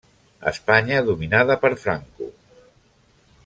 [0.51, 2.33] Espanya dominada per Franco.